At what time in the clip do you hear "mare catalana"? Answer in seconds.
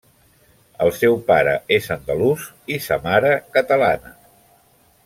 3.07-4.17